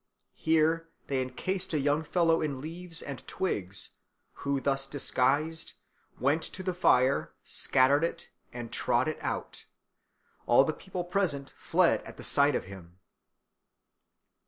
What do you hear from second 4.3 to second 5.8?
who, thus disguised,